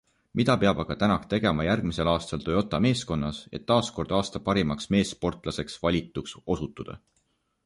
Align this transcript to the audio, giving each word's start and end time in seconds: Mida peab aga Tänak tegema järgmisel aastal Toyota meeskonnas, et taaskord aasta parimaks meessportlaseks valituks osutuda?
Mida 0.39 0.53
peab 0.61 0.79
aga 0.83 0.95
Tänak 1.03 1.27
tegema 1.33 1.65
järgmisel 1.67 2.09
aastal 2.13 2.41
Toyota 2.47 2.79
meeskonnas, 2.87 3.43
et 3.59 3.67
taaskord 3.73 4.17
aasta 4.21 4.43
parimaks 4.49 4.91
meessportlaseks 4.97 5.79
valituks 5.87 6.39
osutuda? 6.57 6.99